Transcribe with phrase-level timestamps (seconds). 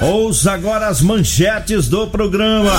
[0.00, 2.72] Ouça agora as manchetes do programa.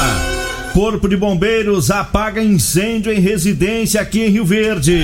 [0.73, 5.03] Corpo de Bombeiros apaga incêndio em residência aqui em Rio Verde.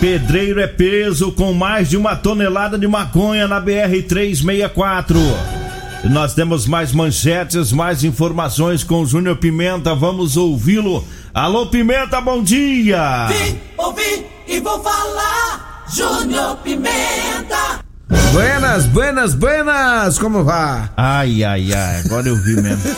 [0.00, 5.18] Pedreiro é peso com mais de uma tonelada de maconha na BR 364.
[6.04, 9.94] Nós temos mais manchetes, mais informações com o Júnior Pimenta.
[9.94, 11.04] Vamos ouvi-lo.
[11.34, 13.26] Alô, Pimenta, bom dia!
[13.26, 15.84] Vim, ouvi e vou falar.
[15.94, 17.85] Júnior Pimenta.
[18.08, 20.18] Buenas, buenas, buenas!
[20.18, 20.88] Como vai?
[20.96, 22.94] Ai, ai, ai, agora eu vi mesmo.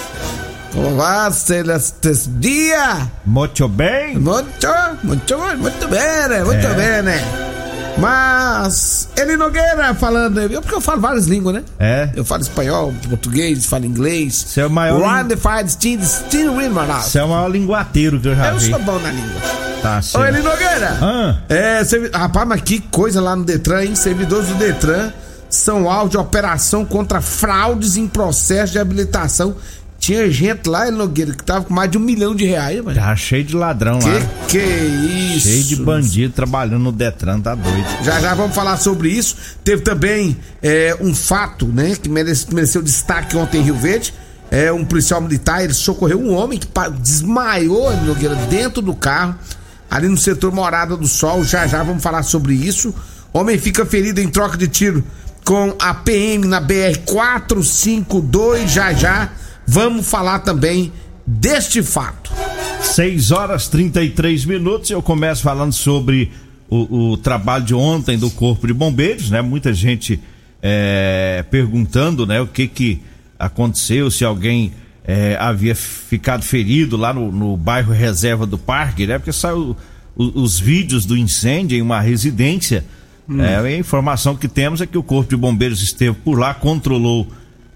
[0.73, 3.09] Como vai estes dia?
[3.25, 4.19] Muito bem?
[4.19, 4.67] Muito,
[5.03, 7.03] muito, muito bem, muito É.
[7.03, 7.21] bem.
[7.99, 11.65] Mas, Eli Nogueira falando, eu porque eu falo várias línguas, né?
[11.81, 12.11] É?
[12.15, 14.35] Eu falo espanhol, português, falo inglês.
[14.35, 15.01] Você é o maior,
[16.69, 17.07] Manaus.
[17.07, 18.71] você é o maior linguateiro que eu já Eu vi.
[18.71, 19.41] sou bom na língua.
[19.83, 20.45] Tá Ô, Eli certo.
[20.45, 20.99] Nogueira!
[21.01, 23.95] Ah, É, servi- rapaz, mas que coisa lá no Detran, hein?
[23.95, 25.13] Servidores do Detran
[25.49, 29.57] são alvo de operação contra fraudes em processo de habilitação.
[29.99, 32.95] Tinha gente lá, Eli Nogueira, que tava com mais de um milhão de reais, mano.
[32.99, 34.21] tá cheio de ladrão lá.
[34.47, 34.85] Que que é
[35.37, 35.49] isso?
[35.49, 37.85] Cheio de bandido trabalhando no Detran, tá doido.
[38.05, 39.35] Já já vamos falar sobre isso.
[39.65, 44.15] Teve também é, um fato, né, que merece- mereceu destaque ontem em Rio Verde.
[44.51, 46.67] É um policial militar, ele socorreu um homem que
[47.01, 49.35] desmaiou Nogueira dentro do carro,
[49.91, 51.45] ali no setor Morada do Sol.
[51.45, 52.95] Já já vamos falar sobre isso.
[53.33, 55.05] Homem fica ferido em troca de tiro
[55.45, 58.71] com a PM na BR 452.
[58.71, 59.31] Já já
[59.67, 60.93] vamos falar também
[61.27, 62.33] deste fato.
[62.83, 64.91] 6 horas 33 minutos.
[64.91, 66.33] Eu começo falando sobre
[66.69, 69.41] o, o trabalho de ontem do Corpo de Bombeiros, né?
[69.41, 70.21] Muita gente
[70.63, 72.41] é, perguntando, né?
[72.41, 73.03] O que que
[73.39, 74.73] aconteceu, se alguém
[75.11, 79.19] é, havia ficado ferido lá no, no bairro Reserva do Parque, né?
[79.19, 79.75] Porque saiu
[80.15, 82.85] o- os vídeos do incêndio em uma residência.
[83.41, 87.27] É, a informação que temos é que o Corpo de Bombeiros esteve por lá, controlou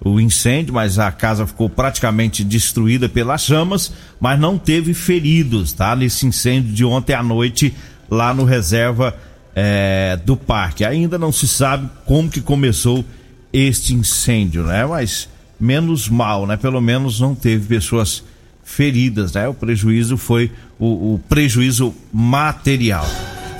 [0.05, 5.95] o incêndio, mas a casa ficou praticamente destruída pelas chamas, mas não teve feridos, tá?
[5.97, 7.73] Nesse incêndio de ontem à noite
[8.11, 9.17] lá no reserva
[9.55, 10.85] é, do parque.
[10.85, 13.05] Ainda não se sabe como que começou
[13.53, 14.85] este incêndio, né?
[14.85, 15.29] Mas
[15.63, 16.57] menos mal, né?
[16.57, 18.25] Pelo menos não teve pessoas
[18.65, 19.47] feridas, né?
[19.47, 23.07] O prejuízo foi o, o prejuízo material.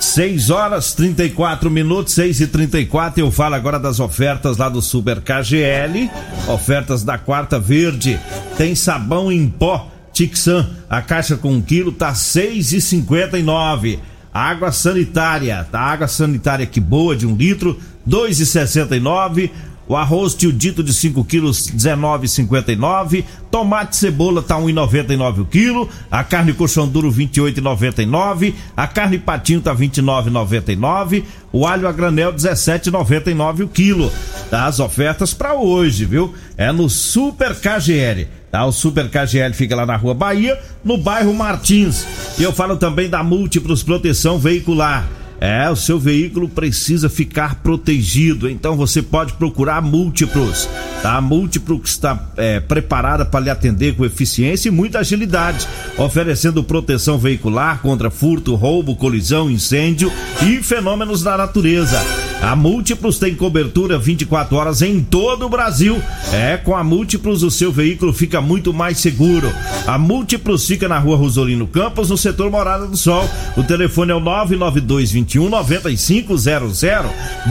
[0.01, 5.21] 6 horas 34 minutos, 6 e 34 Eu falo agora das ofertas lá do Super
[5.21, 6.11] KGL.
[6.49, 8.19] Ofertas da quarta verde.
[8.57, 10.69] Tem sabão em pó Tixan.
[10.89, 13.97] A caixa com um quilo tá 6,59.
[14.33, 15.79] Água sanitária, tá?
[15.79, 19.51] Água sanitária que boa de um litro, 2,69.
[19.87, 23.23] O arroz tio dito de 5 quilos, 19,59.
[23.51, 25.89] Tomate e cebola tá 1,99 o quilo.
[26.09, 28.53] A carne colchão duro, 28,99.
[28.75, 31.23] A carne patinho tá 29,99.
[31.51, 34.11] O alho a granel, 17,99 o quilo.
[34.49, 34.65] Tá?
[34.65, 36.33] As ofertas para hoje, viu?
[36.57, 38.27] É no Super KGL.
[38.51, 38.65] Tá?
[38.65, 42.05] O Super KGL fica lá na Rua Bahia, no bairro Martins.
[42.39, 45.22] E eu falo também da Múltiplos Proteção Veicular.
[45.45, 50.69] É, o seu veículo precisa ficar protegido, então você pode procurar Múltiplos.
[51.01, 51.17] Tá?
[51.17, 55.67] A Múltiplos está é, preparada para lhe atender com eficiência e muita agilidade,
[55.97, 60.09] oferecendo proteção veicular contra furto, roubo, colisão, incêndio
[60.41, 62.01] e fenômenos da natureza.
[62.43, 66.03] A Múltiplos tem cobertura 24 horas em todo o Brasil.
[66.33, 69.49] É, com a Múltiplos o seu veículo fica muito mais seguro.
[69.87, 73.27] A Múltiplos fica na rua Rosolino Campos, no setor Morada do Sol.
[73.55, 76.81] O telefone é o 99221 9500.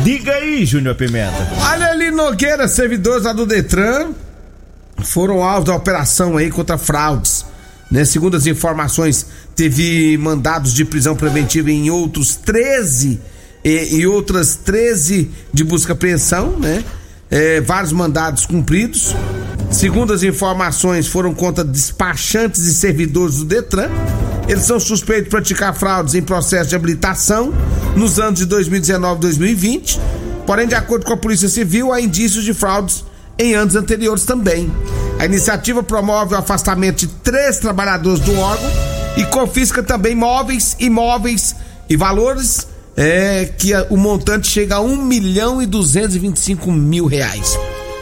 [0.04, 1.48] Diga aí, Júnior Pimenta.
[1.70, 4.10] Olha ali, Nogueira, servidores lá do Detran
[5.02, 7.46] foram alvo da operação aí contra fraudes
[7.90, 8.04] Né?
[8.04, 13.31] Segundo as informações, teve mandados de prisão preventiva em outros 13
[13.64, 16.84] e, e outras 13 de busca e apreensão, né?
[17.30, 19.14] É, vários mandados cumpridos.
[19.70, 23.88] Segundo as informações, foram contra despachantes e servidores do Detran.
[24.46, 27.54] Eles são suspeitos de praticar fraudes em processo de habilitação
[27.96, 30.00] nos anos de 2019 e 2020.
[30.46, 33.04] Porém, de acordo com a Polícia Civil, há indícios de fraudes
[33.38, 34.70] em anos anteriores também.
[35.18, 38.70] A iniciativa promove o afastamento de três trabalhadores do órgão
[39.16, 41.54] e confisca também móveis, imóveis
[41.88, 42.66] e valores
[42.96, 47.58] é, que o montante chega a 1 milhão e 225 mil reais.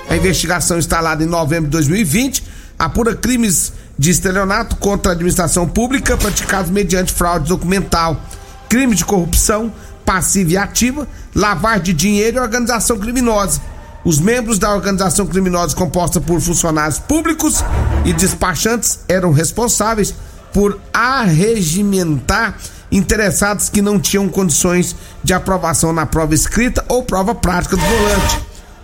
[0.08, 2.42] A investigação instalada em novembro de 2020
[2.78, 8.20] apura crimes de estelionato contra a administração pública praticados mediante fraude documental,
[8.68, 9.72] crime de corrupção
[10.04, 13.60] passiva e ativa, lavagem de dinheiro e organização criminosa.
[14.04, 17.62] Os membros da organização criminosa composta por funcionários públicos
[18.04, 20.14] e despachantes eram responsáveis
[20.52, 22.56] por arregimentar
[22.90, 28.40] interessados que não tinham condições de aprovação na prova escrita ou prova prática do volante,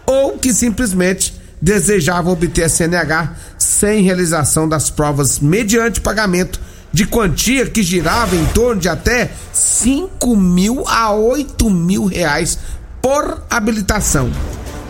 [0.06, 6.60] ou que simplesmente desejavam obter a CNH sem realização das provas mediante pagamento
[6.92, 12.58] de quantia que girava em torno de até 5 mil a 8 mil reais
[13.02, 14.30] por habilitação.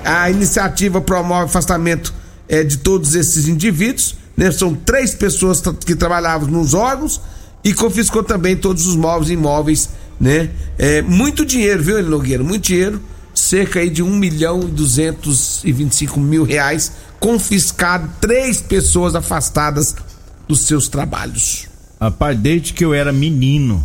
[0.05, 2.15] A iniciativa promove afastamento
[2.49, 4.53] é, de todos esses indivíduos, né?
[4.53, 7.21] São três pessoas que trabalhavam nos órgãos
[7.67, 9.91] e confiscou também todos os móveis e imóveis,
[10.21, 10.51] né?
[10.79, 12.45] É, muito dinheiro, viu, Eli Nogueira?
[12.45, 13.03] Muito dinheiro,
[13.35, 19.97] cerca aí de 1 milhão e 225 mil reais confiscado, três pessoas afastadas
[20.47, 21.67] dos seus trabalhos.
[22.01, 23.85] Rapaz, desde que eu era menino,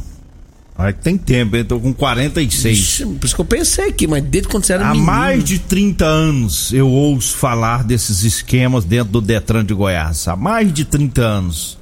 [0.77, 2.77] Olha que tem tempo, eu tô com 46.
[2.77, 5.05] Ixi, por isso que eu pensei aqui, mas desde quando você era Há menino.
[5.05, 10.27] mais de 30 anos eu ouço falar desses esquemas dentro do Detran de Goiás.
[10.27, 11.77] Há mais de 30 anos.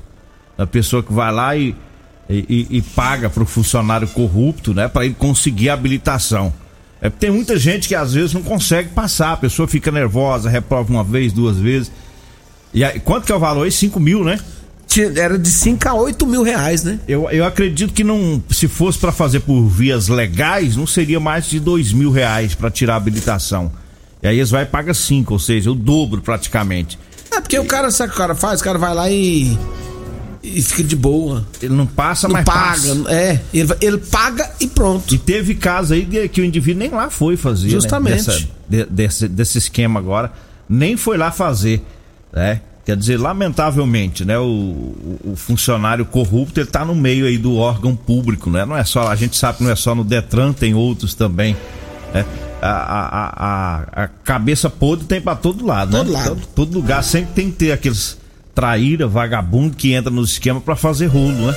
[0.58, 1.76] A pessoa que vai lá e,
[2.30, 4.88] e, e paga pro funcionário corrupto, né?
[4.88, 6.54] Pra ele conseguir a habilitação.
[7.02, 10.92] É, tem muita gente que às vezes não consegue passar, a pessoa fica nervosa, reprova
[10.92, 11.92] uma vez, duas vezes.
[12.74, 13.72] E aí, quanto que é o valor aí?
[13.72, 14.40] 5 mil, né?
[15.16, 17.00] Era de 5 a 8 mil reais, né?
[17.08, 21.46] Eu, eu acredito que não, se fosse pra fazer por vias legais, não seria mais
[21.46, 23.72] de dois mil reais pra tirar a habilitação.
[24.22, 26.98] E aí eles vai e paga cinco, ou seja, o dobro praticamente.
[27.32, 28.62] É porque o cara, sabe o que o cara faz?
[28.62, 29.58] O cara vai lá e.
[30.44, 31.46] e fica de boa.
[31.62, 32.60] Ele não passa, Não mas paga.
[32.70, 33.06] passa.
[33.14, 35.14] É, ele, ele paga e pronto.
[35.14, 37.68] E teve caso aí que o indivíduo nem lá foi fazer.
[37.68, 37.74] né?
[37.74, 38.26] Justamente.
[38.26, 40.32] Dessa- de- desse, desse esquema agora.
[40.68, 41.84] Nem foi lá fazer,
[42.32, 42.62] né?
[42.86, 44.38] Quer dizer, lamentavelmente, né?
[44.40, 48.66] O, o- funcionário corrupto, ele tá no meio aí do órgão público, né?
[48.66, 51.56] Não é só, a gente sabe que não é só no Detran, tem outros também,
[52.14, 52.26] né?
[52.62, 53.26] A, a,
[54.00, 56.18] a, a- cabeça podre tem pra todo lado, Todo né?
[56.18, 56.30] lado.
[56.30, 58.18] Todo, todo lugar sempre tem que ter aqueles
[58.60, 61.56] traíra, vagabundo que entra no esquema pra fazer rolo, né?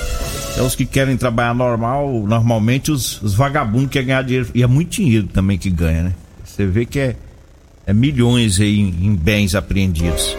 [0.55, 4.47] É os que querem trabalhar normal, normalmente os, os vagabundos querem ganhar dinheiro.
[4.55, 6.13] E é muito dinheiro também que ganha, né?
[6.45, 7.17] Você vê que é,
[7.85, 10.37] é milhões aí em, em bens apreendidos.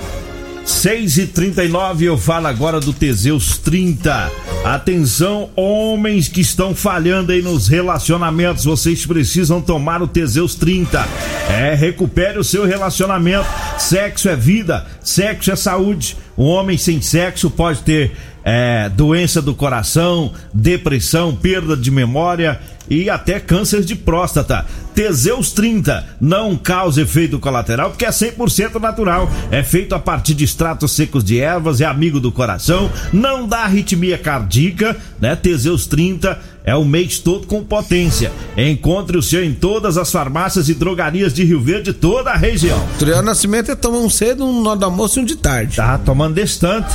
[0.64, 4.30] 6 e 39 eu falo agora do Teseus 30.
[4.64, 11.06] Atenção, homens que estão falhando aí nos relacionamentos, vocês precisam tomar o Teseus 30.
[11.50, 13.46] É, recupere o seu relacionamento.
[13.78, 16.16] Sexo é vida, sexo é saúde.
[16.36, 23.08] Um homem sem sexo pode ter é, doença do coração, depressão, perda de memória e
[23.08, 24.64] até câncer de próstata.
[24.94, 29.28] Teseus 30 não causa efeito colateral porque é 100% natural.
[29.50, 33.60] É feito a partir de extratos secos de ervas, é amigo do coração, não dá
[33.60, 35.34] arritmia cardíaca, né?
[35.34, 38.32] Teseus 30 é o mês todo com potência.
[38.56, 42.82] Encontre o seu em todas as farmácias e drogarias de Rio Verde, toda a região.
[42.98, 45.76] Turiel Nascimento é tomar um cedo, um nó do almoço e um de tarde.
[45.76, 46.94] Tá tomando distante.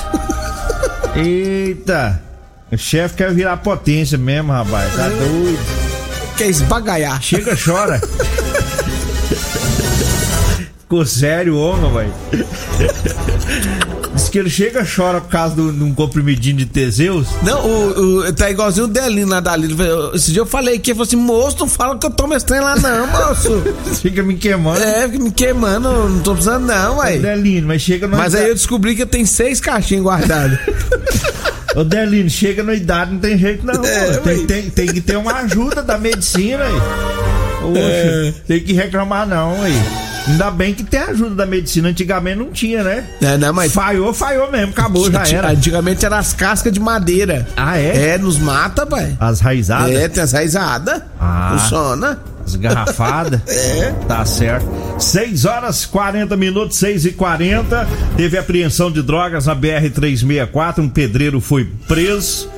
[1.16, 2.29] Eita!
[2.72, 4.94] O chefe quer virar potência mesmo, rapaz.
[4.96, 5.60] Tá doido.
[6.38, 7.22] Quer esbagaiar.
[7.22, 8.00] Chega, chora.
[10.80, 12.12] Ficou sério, homem, vai.
[14.16, 17.28] Diz que ele chega, chora por causa de um comprimidinho de Teseus.
[17.44, 19.56] Não, o, o- tá igualzinho o Delino lá da.
[20.16, 22.46] Esse dia eu falei que ele falou assim: moço, não fala que eu tomo esse
[22.46, 23.62] trem lá, não, moço.
[24.02, 24.82] Fica me queimando.
[24.82, 27.18] é, fica me queimando, não tô precisando, não, ué.
[27.18, 30.58] Delino, mas chega no Mas aí eu descobri que tem seis caixinhas guardadas.
[31.80, 33.82] Ô Delino, chega na idade, não tem jeito não.
[33.86, 34.24] É, pô.
[34.24, 36.74] tem, tem, tem que ter uma ajuda da medicina aí.
[37.62, 38.34] Poxa, É.
[38.46, 39.74] tem que reclamar não aí.
[40.28, 43.08] Ainda bem que tem a ajuda da medicina, antigamente não tinha, né?
[43.22, 45.52] É, não, mas Falhou, falhou mesmo, acabou, já era.
[45.52, 47.48] Antigamente era as cascas de madeira.
[47.58, 48.10] Ah, é?
[48.12, 49.16] É, nos mata, pai.
[49.20, 51.02] As raizadas, É, tem as raizadas.
[51.20, 51.58] Ah.
[51.58, 52.20] Funciona.
[52.46, 53.42] as garrafadas.
[53.50, 53.92] É.
[54.08, 54.68] Tá certo.
[55.00, 60.80] 6 horas 40 minutos, 6 e 40 Teve apreensão de drogas na BR-364.
[60.80, 62.50] Um pedreiro foi preso.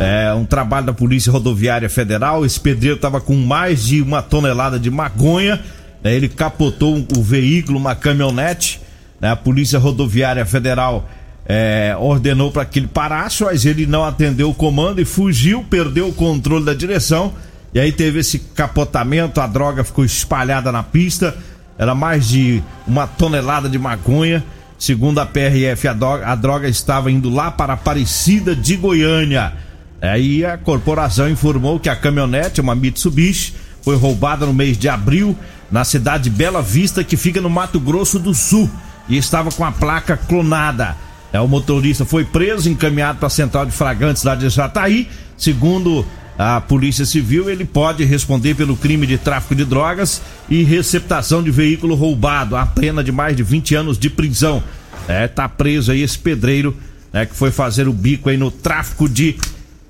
[0.00, 2.44] É um trabalho da Polícia Rodoviária Federal.
[2.44, 5.60] Esse pedreiro estava com mais de uma tonelada de maconha.
[6.04, 6.14] Né?
[6.14, 8.78] Ele capotou o veículo, uma caminhonete.
[9.18, 9.30] né?
[9.30, 11.08] A Polícia Rodoviária Federal
[11.46, 16.08] é, ordenou para que ele parasse, mas ele não atendeu o comando e fugiu, perdeu
[16.08, 17.32] o controle da direção.
[17.72, 21.34] E aí teve esse capotamento, a droga ficou espalhada na pista.
[21.76, 24.44] Era mais de uma tonelada de maconha.
[24.78, 29.54] Segundo a PRF, a droga, a droga estava indo lá para Aparecida de Goiânia.
[30.00, 35.36] Aí a corporação informou que a caminhonete, uma Mitsubishi, foi roubada no mês de abril
[35.74, 38.70] na cidade de Bela Vista, que fica no Mato Grosso do Sul,
[39.08, 40.96] e estava com a placa clonada.
[41.32, 45.08] É, o motorista foi preso, encaminhado para a central de flagrantes lá de Jataí.
[45.36, 46.06] Segundo
[46.38, 51.50] a Polícia Civil, ele pode responder pelo crime de tráfico de drogas e receptação de
[51.50, 52.54] veículo roubado.
[52.54, 54.62] A pena de mais de 20 anos de prisão.
[55.08, 56.76] É, tá preso aí esse pedreiro,
[57.12, 59.36] né, que foi fazer o bico aí no tráfico de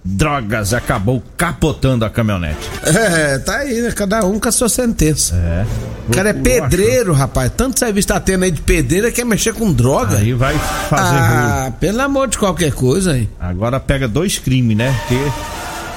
[0.04, 0.74] drogas.
[0.74, 2.68] Acabou capotando a caminhonete.
[2.84, 3.90] É, tá aí, né?
[3.92, 5.34] Cada um com a sua sentença.
[5.34, 5.66] É.
[6.08, 7.50] O cara é pedreiro, rapaz.
[7.56, 10.18] Tanto serviço tá tendo aí de pedreiro, quer mexer com droga.
[10.18, 10.58] Aí vai
[10.90, 13.28] fazer ah, pelo amor de qualquer coisa aí.
[13.40, 14.94] Agora pega dois crimes, né?
[15.08, 15.18] Que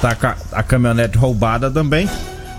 [0.00, 2.08] tá a caminhonete roubada também.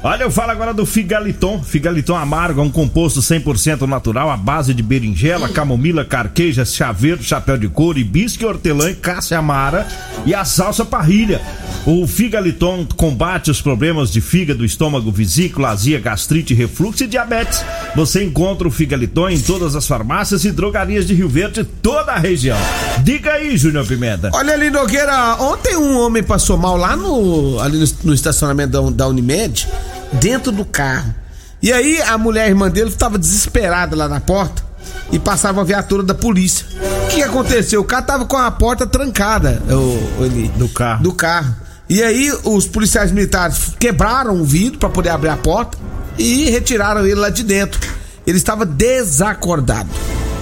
[0.01, 1.61] Olha, eu falo agora do Figaliton.
[1.61, 7.57] Figaliton amargo é um composto 100% natural à base de berinjela, camomila, carqueja, chaveiro, chapéu
[7.57, 9.85] de couro, hibisco, hortelã, cássia amara
[10.25, 11.41] e a salsa parrilha.
[11.85, 17.63] O Figaliton combate os problemas de fígado, estômago, vesícula, azia, gastrite, refluxo e diabetes.
[17.95, 22.19] Você encontra o Figaliton em todas as farmácias e drogarias de Rio Verde, toda a
[22.19, 22.57] região.
[23.03, 24.29] Diga aí, Júnior Pimenta.
[24.33, 29.67] Olha ali, Nogueira, ontem um homem passou mal lá no, ali no, estacionamento da Unimed,
[30.13, 31.13] dentro do carro.
[31.61, 34.63] E aí a mulher a irmã dele estava desesperada lá na porta
[35.11, 36.65] e passava a viatura da polícia.
[37.05, 37.81] O que aconteceu?
[37.81, 41.03] O cara tava com a porta trancada, o, ele, Do carro.
[41.03, 41.55] Do carro.
[41.89, 45.77] E aí os policiais militares quebraram o vidro para poder abrir a porta
[46.17, 47.79] e retiraram ele lá de dentro.
[48.27, 49.89] Ele estava desacordado.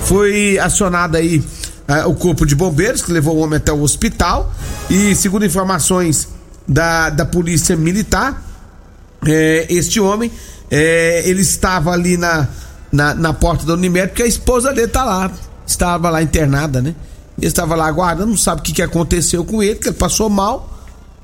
[0.03, 1.43] Foi acionado aí
[1.87, 4.53] ah, o corpo de bombeiros que levou o homem até o hospital
[4.89, 6.27] e segundo informações
[6.67, 8.43] da, da polícia militar,
[9.25, 10.31] é, este homem,
[10.69, 12.47] é, ele estava ali na,
[12.91, 15.31] na, na porta da Unimed, porque a esposa dele tá lá,
[15.65, 16.95] estava lá internada, né?
[17.37, 20.29] Ele estava lá aguardando, não sabe o que, que aconteceu com ele, que ele passou
[20.29, 20.73] mal,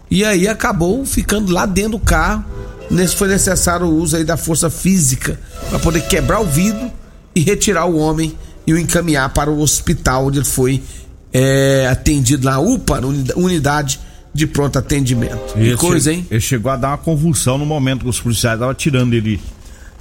[0.10, 2.46] e aí acabou ficando lá dentro do carro.
[2.92, 6.92] Nesse foi necessário o uso aí da força física para poder quebrar o vidro
[7.34, 10.84] e retirar o homem e o encaminhar para o hospital onde ele foi
[11.32, 14.00] é, atendido na UPA, na uni- unidade
[14.34, 15.54] de pronto atendimento.
[15.54, 16.26] Que Ele coisa, hein?
[16.32, 19.40] Ele chegou a dar uma convulsão no momento que os policiais estavam tirando ele,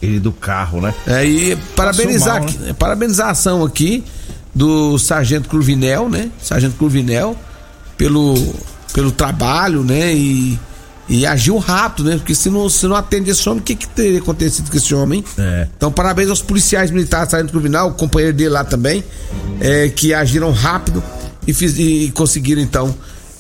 [0.01, 0.95] ele do carro, né?
[1.07, 4.03] É, e parabenizar, mal, aqui- parabenização aqui
[4.55, 6.31] do Sargento Cruvinel, né?
[6.43, 7.37] Sargento Cruvinel,
[7.97, 8.35] pelo,
[8.95, 10.15] pelo trabalho, né?
[10.15, 10.59] E,
[11.09, 12.17] e agiu rápido, né?
[12.17, 14.95] Porque se não, se não atende esse homem, o que, que teria acontecido com esse
[14.95, 15.23] homem?
[15.39, 15.69] É.
[15.77, 19.05] Então, parabéns aos policiais militares, Sargento Cruvinel, o companheiro dele lá também,
[19.61, 21.03] é, que agiram rápido
[21.47, 22.95] e, fiz- e conseguiram, então,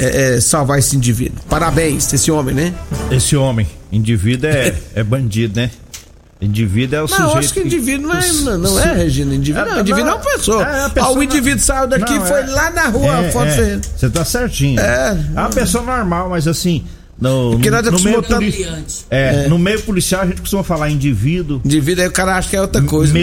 [0.04, 1.38] é, é, salvar esse indivíduo.
[1.48, 2.74] Parabéns, esse homem, né?
[3.10, 5.70] Esse homem, indivíduo é, é bandido, né?
[6.40, 7.32] Indivíduo é o Não, sujeito.
[7.32, 9.32] eu acho que indivíduo não é, não, não é Regina.
[9.32, 10.62] Indivíduo, não, É, indivíduo é não, uma pessoa.
[10.64, 13.26] é, Ah, pessoa o não- indivíduo saiu daqui Não, foi é- lá na rua, É,
[13.28, 13.80] é.
[13.96, 14.80] Você tá certinho.
[14.80, 15.16] É.
[15.36, 16.84] É uma pessoa normal, mas assim.
[17.20, 18.66] No, Porque nós no, acostumamos meio poli-
[19.08, 22.56] é, no meio policial a gente costuma falar indivíduo, Indivíduo aí o cara acha que
[22.56, 23.12] é outra coisa.
[23.14, 23.20] né?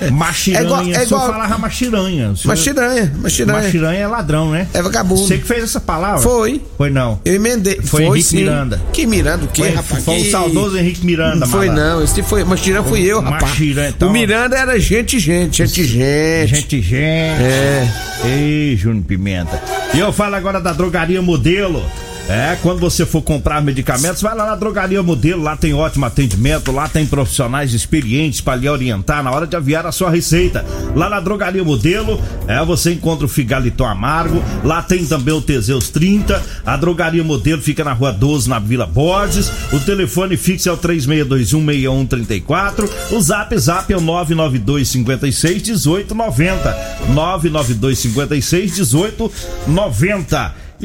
[0.00, 0.60] Meliante, machiranha.
[0.60, 2.34] É igual- é igual- falava machiranha.
[2.36, 3.62] senhor- Machiranha, machiranha.
[3.62, 4.66] Machiranha é ladrão, né?
[4.74, 5.26] É vagabundo.
[5.26, 6.20] Você que fez essa palavra?
[6.20, 6.60] Foi.
[6.76, 7.20] Foi não.
[7.24, 7.80] Eu emendei.
[7.82, 8.36] Foi Henrique sim.
[8.38, 8.80] Miranda.
[8.92, 10.04] Que Miranda o quê, Foi, rapaz?
[10.04, 11.90] foi o saudoso Henrique Miranda, Não foi malandro.
[11.96, 13.42] não, esse foi, Machiranha fui eu, rapaz.
[13.50, 16.46] Machiranha, então- O Miranda era gente, gente, gente, gente.
[16.46, 16.94] Gente, gente.
[16.94, 17.88] É.
[18.24, 19.60] Ei, Júnior Pimenta.
[19.94, 21.82] E eu falo agora da drogaria modelo.
[22.26, 26.72] É, quando você for comprar medicamentos, vai lá na drogaria modelo, lá tem ótimo atendimento,
[26.72, 30.64] lá tem profissionais experientes para lhe orientar na hora de aviar a sua receita.
[30.94, 35.90] Lá na drogaria modelo, é, você encontra o Figaliton Amargo, lá tem também o Teseus
[35.90, 40.72] 30, a drogaria modelo fica na rua 12, na Vila Borges, o telefone fixo é
[40.72, 45.62] o 36216134, o zap zap é o 992 56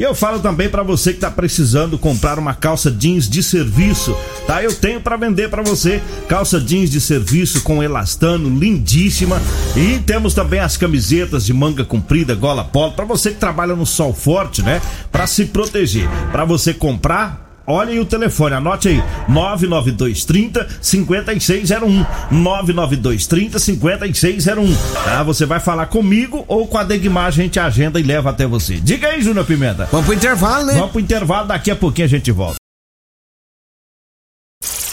[0.00, 4.16] E eu falo também para você que está precisando comprar uma calça jeans de serviço,
[4.46, 4.62] tá?
[4.62, 9.38] Eu tenho para vender para você calça jeans de serviço com elastano, lindíssima.
[9.76, 13.84] E temos também as camisetas de manga comprida, gola polo, para você que trabalha no
[13.84, 14.80] sol forte, né?
[15.12, 16.08] Para se proteger.
[16.32, 22.06] Para você comprar, Olha aí o telefone, anote aí: 99230 5601.
[22.30, 24.74] 99230 5601.
[25.04, 25.22] Tá?
[25.22, 28.76] Você vai falar comigo ou com a Degmar, a gente agenda e leva até você.
[28.76, 29.88] Diga aí, Júnior Pimenta.
[29.90, 30.74] Vamos pro intervalo, né?
[30.74, 32.60] Vamos pro intervalo, daqui a pouquinho a gente volta.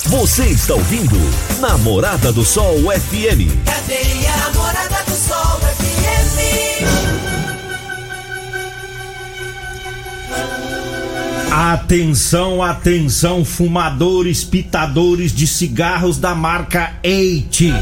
[0.07, 1.17] Você está ouvindo
[1.59, 3.51] Namorada do Sol FM.
[3.65, 4.96] Cadeia Namorada do
[11.59, 17.73] Atenção, atenção, fumadores, pitadores de cigarros da marca Eite.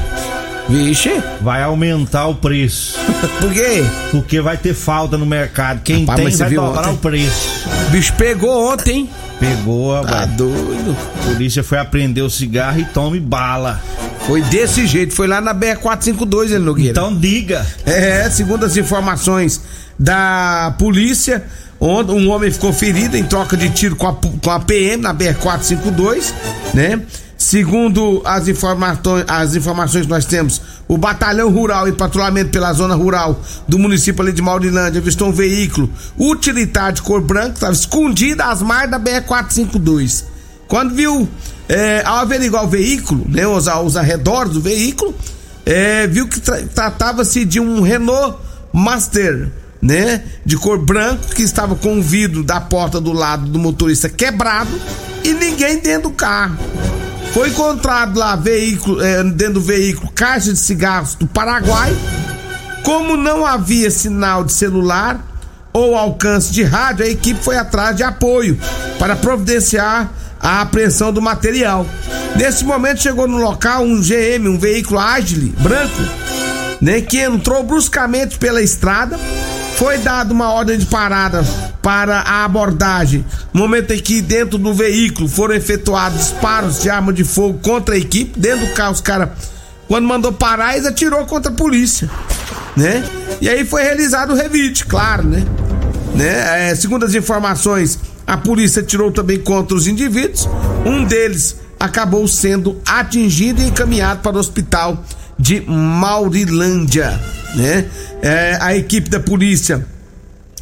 [0.70, 2.98] Vixe, Vai aumentar o preço.
[3.38, 3.84] por quê?
[4.12, 5.82] Porque vai ter falta no mercado.
[5.84, 7.65] Quem Rapaz, tem vai dobrar o preço.
[7.88, 9.10] O bicho pegou ontem.
[9.41, 10.27] Pegou, Tá vai.
[10.27, 10.96] doido.
[11.20, 13.82] A polícia foi apreender o cigarro e tome bala.
[14.25, 16.91] Foi desse jeito, foi lá na BR-452, ele Nogueira.
[16.91, 17.67] Então diga.
[17.86, 19.60] É, segundo as informações
[20.00, 21.44] da polícia,
[21.86, 25.13] onde um homem ficou ferido em troca de tiro com a, com a PM na
[25.13, 26.34] BR-452,
[26.74, 27.01] né?
[27.38, 32.96] Segundo as informações, as informações que nós temos, o batalhão rural em patrulhamento pela zona
[32.96, 38.42] rural do município ali de Maurilândia avistou um veículo utilitário de cor branca, estava escondido
[38.42, 40.24] às margens da BR-452.
[40.68, 41.27] Quando viu,
[41.70, 45.13] é, ao averiguar o veículo, né, os, os arredores do veículo,
[45.65, 48.38] é, viu que tra- tratava-se de um Renault
[48.74, 49.51] Master,
[49.86, 50.24] né?
[50.44, 54.72] De cor branco, que estava com o vidro da porta do lado do motorista quebrado
[55.24, 56.58] e ninguém dentro do carro.
[57.32, 61.96] Foi encontrado lá veículo, é, dentro do veículo caixa de cigarros do Paraguai.
[62.84, 65.24] Como não havia sinal de celular
[65.72, 68.58] ou alcance de rádio, a equipe foi atrás de apoio
[68.98, 71.86] para providenciar a apreensão do material.
[72.36, 76.01] Nesse momento chegou no local um GM, um veículo Agile branco,
[76.81, 79.20] né, que entrou bruscamente pela estrada.
[79.77, 81.44] Foi dada uma ordem de parada
[81.81, 83.25] para a abordagem.
[83.53, 87.98] Momento em que dentro do veículo foram efetuados disparos de arma de fogo contra a
[87.98, 89.29] equipe, dentro do carro os caras
[89.88, 92.09] quando mandou parar, eles atirou contra a polícia,
[92.75, 93.03] né?
[93.40, 95.46] E aí foi realizado o revite, claro, né?
[96.16, 96.72] né?
[96.72, 100.50] É, segundo as informações, a polícia atirou também contra os indivíduos.
[100.85, 105.03] Um deles acabou sendo atingido e encaminhado para o hospital
[105.38, 107.20] de Maurilândia,
[107.56, 107.86] né?
[108.22, 109.86] É, a equipe da polícia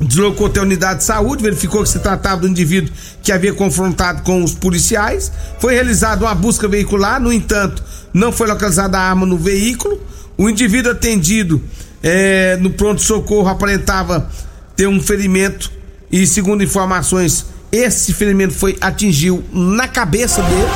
[0.01, 4.23] deslocou até a unidade de saúde, verificou que se tratava do indivíduo que havia confrontado
[4.23, 5.31] com os policiais.
[5.59, 7.83] Foi realizada uma busca veicular, no entanto,
[8.13, 10.01] não foi localizada a arma no veículo.
[10.37, 11.61] O indivíduo atendido
[12.01, 14.29] eh, no pronto-socorro aparentava
[14.75, 15.71] ter um ferimento
[16.11, 20.67] e, segundo informações, esse ferimento foi atingiu na cabeça dele,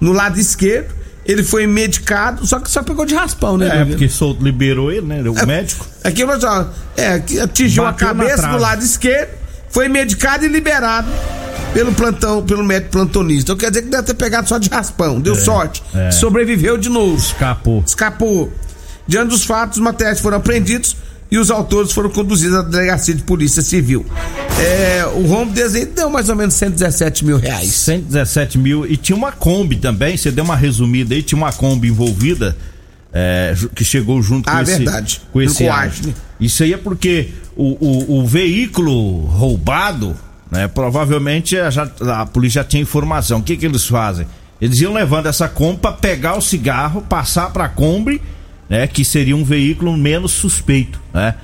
[0.00, 0.94] no lado esquerdo.
[1.28, 3.82] Ele foi medicado, só que só pegou de raspão, né?
[3.82, 5.22] É, porque solto liberou ele, né?
[5.28, 5.86] O médico.
[6.02, 9.28] Aqui, olha só, é, atingiu Bateu a cabeça do lado esquerdo,
[9.68, 11.06] foi medicado e liberado
[11.74, 13.42] pelo plantão, pelo médico plantonista.
[13.52, 15.82] Então quer dizer que deve ter pegado só de raspão, deu sorte.
[15.94, 16.10] é.
[16.10, 17.84] Sobreviveu de novo, Escapou.
[17.86, 18.50] escapou.
[19.06, 20.96] Diante dos fatos, os materiais foram apreendidos
[21.30, 24.04] e os autores foram conduzidos à delegacia de polícia civil.
[24.58, 27.70] É, o rombo desenho deu mais ou menos 117 mil reais.
[27.70, 28.86] 117 mil.
[28.86, 32.56] E tinha uma Kombi também, você deu uma resumida aí, tinha uma Kombi envolvida.
[33.12, 35.20] é, que chegou junto Ah, com esse, verdade.
[35.32, 35.72] com esse Com.
[35.72, 36.14] Ashley.
[36.38, 40.14] Isso aí é porque o, o, o veículo roubado,
[40.50, 40.68] né?
[40.68, 43.38] Provavelmente a, já- a polícia já tinha informação.
[43.38, 44.26] O que que eles fazem?
[44.60, 48.20] Eles iam levando essa Kombi pra pegar o cigarro, passar pra Kombi,
[48.68, 48.86] né?
[48.86, 51.34] Que seria um veículo menos suspeito, né?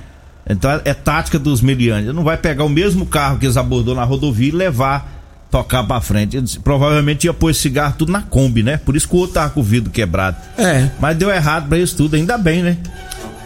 [0.47, 2.13] Então é tática dos meliantes.
[2.13, 5.99] Não vai pegar o mesmo carro que eles abordou na rodovia e levar, tocar pra
[5.99, 6.37] frente.
[6.37, 8.77] Eles provavelmente ia pôr esse cigarro tudo na Kombi, né?
[8.77, 10.37] Por isso que o outro tava com o vidro quebrado.
[10.57, 10.89] É.
[10.99, 12.77] Mas deu errado pra isso tudo, ainda bem, né?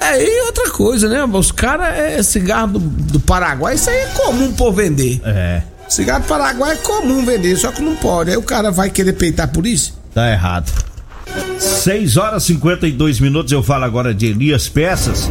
[0.01, 1.23] É, e outra coisa, né?
[1.23, 5.21] Os caras, é cigarro do, do Paraguai, isso aí é comum por vender.
[5.23, 8.29] É, Cigarro do Paraguai é comum vender, só que não pode.
[8.29, 9.97] Aí o cara vai querer peitar por isso?
[10.13, 10.71] tá errado.
[11.59, 15.29] 6 horas e 52 minutos, eu falo agora de Elias Peças.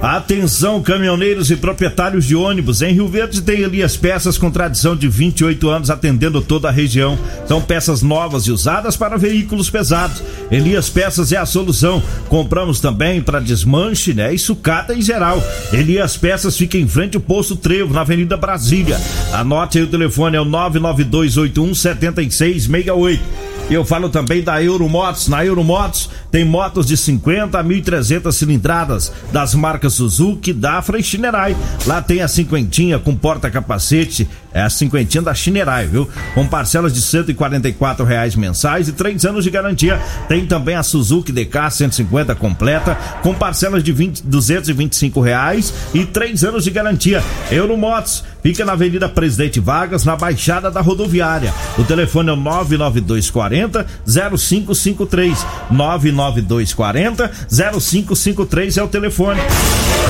[0.00, 2.82] Atenção, caminhoneiros e proprietários de ônibus.
[2.82, 7.18] Em Rio Verde tem Elias Peças com tradição de 28 anos atendendo toda a região.
[7.46, 10.22] São peças novas e usadas para veículos pesados.
[10.50, 12.02] Elias Peças é a solução.
[12.28, 14.32] Compramos também para desmanche, né?
[14.32, 15.42] E sucata em geral.
[15.72, 18.98] Elias Peças fica em frente ao posto Trevo, na Avenida Brasília.
[19.32, 23.57] Anote aí o telefone, é o 99281 7668.
[23.70, 25.28] Eu falo também da Euromotos.
[25.28, 31.54] Na Euromotos tem motos de 50 a 1.300 cilindradas das marcas Suzuki, Dafra e Shinerai.
[31.86, 36.08] Lá tem a cinquentinha com porta-capacete, é a cinquentinha da Shinerai, viu?
[36.34, 40.00] Com parcelas de 144 reais mensais e três anos de garantia.
[40.28, 46.42] Tem também a Suzuki DK 150 completa com parcelas de 20, 225 reais e três
[46.42, 47.22] anos de garantia.
[47.50, 51.52] Euromotos fica na Avenida Presidente Vargas, na Baixada da Rodoviária.
[51.76, 57.30] O telefone é o 99240 0553 99240
[57.78, 59.40] 0553 é o telefone.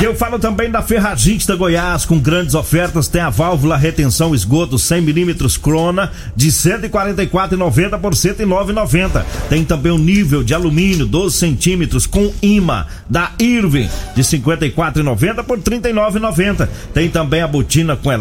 [0.00, 5.00] Eu falo também da Ferragista Goiás, com grandes ofertas, tem a válvula retenção esgoto 100
[5.00, 9.24] milímetros Crona de 144,90 por 109,90.
[9.48, 15.58] Tem também o nível de alumínio 12 centímetros com imã da Irving de 54,90 por
[15.58, 16.68] 39,90.
[16.94, 18.12] Tem também a botina com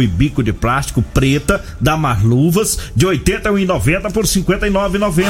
[0.00, 5.26] e bico de plástico preta da Marluvas de 81,90 por 59,90.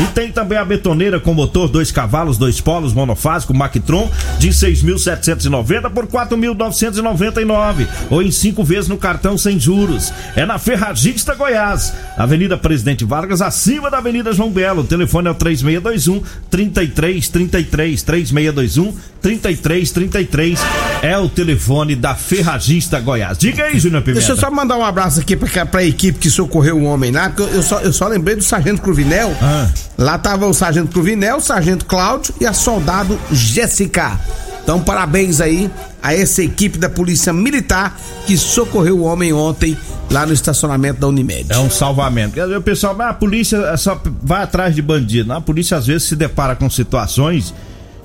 [0.00, 5.90] E tem também a betoneira com motor dois cavalos, dois polos monofásico Mactron de 6.790
[5.90, 10.12] por 4.999 ou em cinco vezes no cartão sem juros.
[10.34, 14.82] É na Ferragista Goiás, Avenida Presidente Vargas, acima da Avenida João Belo.
[14.82, 20.60] O telefone é o 3621 3333 3621 3333
[21.02, 23.38] é o telefone da Ferragista Goiás.
[23.50, 24.20] Diga aí, Júnior Pimenta.
[24.20, 27.30] Deixa eu só mandar um abraço aqui pra, pra equipe que socorreu o homem lá,
[27.30, 29.34] porque eu só, eu só lembrei do Sargento Cruvinel.
[29.40, 29.68] Ah.
[29.96, 34.20] Lá tava o Sargento Cruvinel, o Sargento Cláudio e a soldado Jéssica.
[34.62, 35.70] Então, parabéns aí
[36.02, 39.76] a essa equipe da Polícia Militar que socorreu o homem ontem
[40.10, 41.46] lá no estacionamento da Unimed.
[41.50, 42.38] É um salvamento.
[42.54, 45.32] O pessoal, mas a polícia é só vai atrás de bandido.
[45.32, 47.54] A polícia às vezes se depara com situações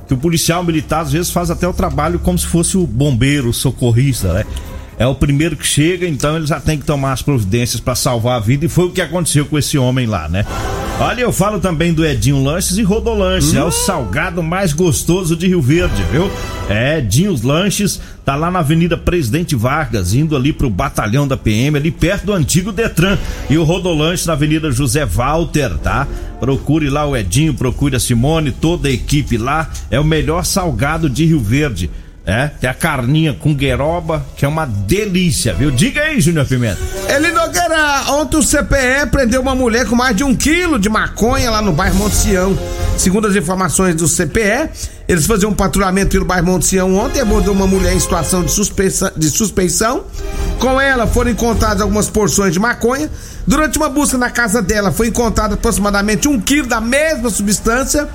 [0.08, 3.50] que o policial militar às vezes faz até o trabalho como se fosse o bombeiro,
[3.50, 4.46] o socorrista, né?
[4.98, 8.38] É o primeiro que chega, então ele já tem que tomar as providências para salvar
[8.38, 10.46] a vida e foi o que aconteceu com esse homem lá, né?
[11.00, 15.48] Olha, eu falo também do Edinho Lanches e Rodolanches, é o salgado mais gostoso de
[15.48, 16.30] Rio Verde, viu?
[16.70, 21.78] É, Edinho Lanches, tá lá na Avenida Presidente Vargas, indo ali pro batalhão da PM,
[21.78, 23.18] ali perto do antigo Detran.
[23.50, 26.08] E o Rodolanches na Avenida José Walter, tá?
[26.40, 29.70] Procure lá o Edinho, procure a Simone, toda a equipe lá.
[29.90, 31.90] É o melhor salgado de Rio Verde.
[32.26, 35.70] É, tem a carninha com gueroba, que é uma delícia, viu?
[35.70, 36.80] Diga aí, Júnior Pimenta.
[37.10, 41.52] Eli Nogueira, ontem o CPE prendeu uma mulher com mais de um quilo de maconha
[41.52, 42.58] lá no bairro Monte Sião.
[42.98, 44.70] Segundo as informações do CPE,
[45.08, 48.52] eles faziam um patrulhamento pelo bairro Monte Sião ontem abordou uma mulher em situação de,
[48.52, 50.06] suspeita, de suspeição.
[50.60, 53.10] Com ela foram encontradas algumas porções de maconha.
[53.46, 58.08] Durante uma busca na casa dela foi encontrado aproximadamente um quilo da mesma substância.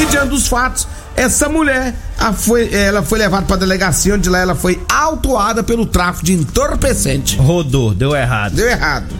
[0.00, 1.94] E diante dos fatos, essa mulher
[2.38, 6.32] foi, ela foi levada para a delegacia, onde lá ela foi autuada pelo tráfico de
[6.32, 7.36] entorpecente.
[7.36, 8.54] Rodou, deu errado.
[8.54, 9.19] Deu errado.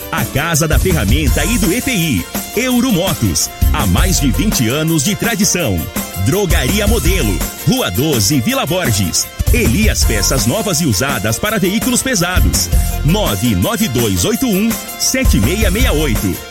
[0.11, 2.25] a casa da ferramenta e do EPI.
[2.55, 5.79] Euromotos, há mais de 20 anos de tradição.
[6.25, 9.25] Drogaria Modelo, Rua 12, Vila Borges.
[9.53, 12.69] Elias Peças Novas e Usadas para Veículos Pesados.
[13.05, 14.69] 99281
[14.99, 16.50] 7668.